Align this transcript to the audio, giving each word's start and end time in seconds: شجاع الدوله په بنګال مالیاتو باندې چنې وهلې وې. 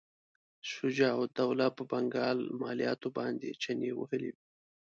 شجاع 0.73 1.15
الدوله 1.25 1.67
په 1.77 1.83
بنګال 1.91 2.39
مالیاتو 2.61 3.07
باندې 3.17 3.49
چنې 3.63 3.87
وهلې 3.99 4.29
وې. 4.35 4.41